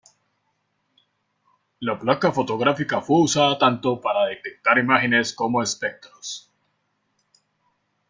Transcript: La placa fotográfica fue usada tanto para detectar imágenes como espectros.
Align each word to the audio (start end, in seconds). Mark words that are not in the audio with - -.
La 1.79 1.95
placa 1.99 2.31
fotográfica 2.31 3.01
fue 3.03 3.21
usada 3.21 3.59
tanto 3.59 4.01
para 4.01 4.25
detectar 4.25 4.79
imágenes 4.79 5.31
como 5.31 5.61
espectros. 5.61 6.51